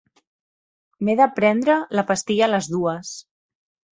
M'he 1.05 1.15
de 1.19 1.27
prendre 1.35 1.75
la 1.99 2.05
pastilla 2.11 2.47
a 2.49 2.51
les 2.53 2.71
dues. 2.77 3.15